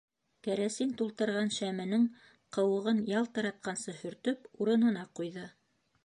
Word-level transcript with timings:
Кәрәсин 0.45 0.93
тултырған 1.01 1.51
шәменең 1.57 2.07
ҡыуығын 2.57 3.01
ялтыратҡансы 3.11 3.95
һөртөп, 3.99 4.49
урынына 4.65 5.05
ҡуйҙы. 5.21 5.45